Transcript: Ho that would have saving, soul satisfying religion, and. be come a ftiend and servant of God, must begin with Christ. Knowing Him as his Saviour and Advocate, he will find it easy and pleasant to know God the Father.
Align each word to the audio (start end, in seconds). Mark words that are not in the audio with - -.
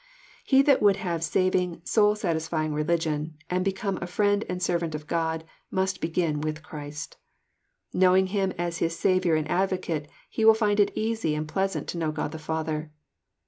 Ho 0.49 0.63
that 0.63 0.81
would 0.81 0.95
have 0.95 1.23
saving, 1.23 1.79
soul 1.85 2.15
satisfying 2.15 2.73
religion, 2.73 3.37
and. 3.51 3.63
be 3.63 3.71
come 3.71 3.97
a 3.97 4.07
ftiend 4.07 4.43
and 4.49 4.59
servant 4.59 4.95
of 4.95 5.05
God, 5.05 5.43
must 5.69 6.01
begin 6.01 6.41
with 6.41 6.63
Christ. 6.63 7.17
Knowing 7.93 8.25
Him 8.33 8.51
as 8.57 8.79
his 8.79 8.97
Saviour 8.97 9.35
and 9.35 9.47
Advocate, 9.47 10.09
he 10.27 10.43
will 10.43 10.55
find 10.55 10.79
it 10.79 10.91
easy 10.95 11.35
and 11.35 11.47
pleasant 11.47 11.87
to 11.89 11.99
know 11.99 12.11
God 12.11 12.31
the 12.31 12.39
Father. 12.39 12.89